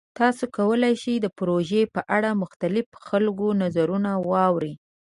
تاسو 0.19 0.43
کولی 0.57 0.93
شئ 1.01 1.15
د 1.21 1.27
پروژې 1.37 1.81
په 1.95 2.01
اړه 2.15 2.29
د 2.33 2.39
مختلفو 2.43 2.95
خلکو 3.07 3.47
نظرونه 3.61 4.11
واورئ. 4.31 4.73